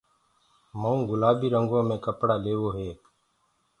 مئونٚ 0.81 1.07
گُلآبي 1.09 1.47
رنٚگو 1.53 1.79
مي 1.87 1.97
ڪپڙآ 2.05 2.35
ليوو 2.45 2.69
هي 2.77 2.89